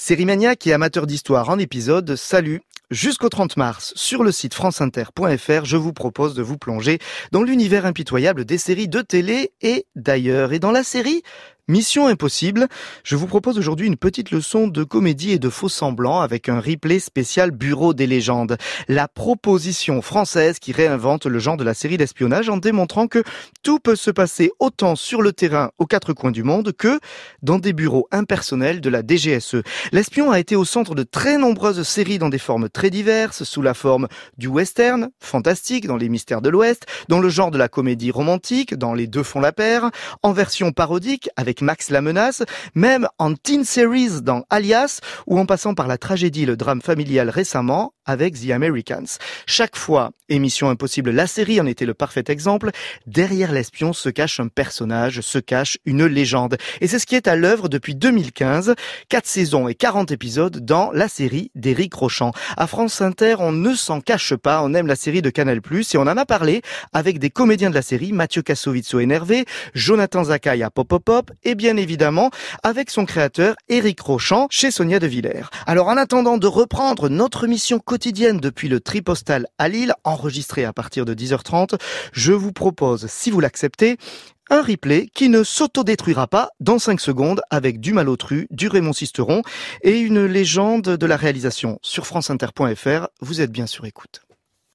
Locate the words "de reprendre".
76.36-77.08